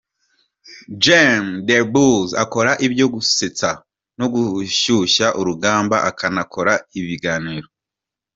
Jamel 1.03 1.59
Debbouze 1.67 2.33
akora 2.43 2.71
ibyo 2.85 3.05
gusetsa 3.13 3.69
no 4.19 4.25
gushyusha 4.33 5.25
urugamba 5.39 5.97
akanakora 6.09 6.73
ibiganiro. 6.99 7.67